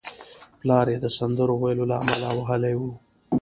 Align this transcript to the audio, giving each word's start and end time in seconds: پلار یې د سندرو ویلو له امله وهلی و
پلار 0.59 0.85
یې 0.93 0.97
د 1.03 1.07
سندرو 1.17 1.55
ویلو 1.61 1.85
له 1.91 1.95
امله 2.03 2.29
وهلی 2.37 2.73
و 2.79 2.81